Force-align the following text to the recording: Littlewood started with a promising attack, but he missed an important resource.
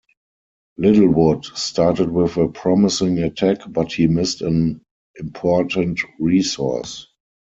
Littlewood 0.77 1.45
started 1.45 2.09
with 2.09 2.35
a 2.37 2.47
promising 2.47 3.19
attack, 3.19 3.59
but 3.69 3.91
he 3.93 4.07
missed 4.07 4.41
an 4.41 4.81
important 5.19 5.99
resource. 6.19 7.05